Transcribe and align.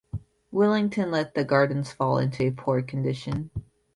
Wellington 0.49 1.11
let 1.11 1.35
the 1.35 1.45
gardens 1.45 1.91
fall 1.91 2.17
into 2.17 2.47
a 2.47 2.51
poor 2.51 2.81
condition. 2.81 3.51